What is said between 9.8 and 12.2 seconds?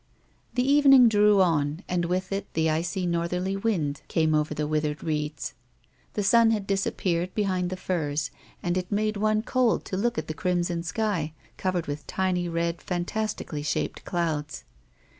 only to look at the crimson sky, covered with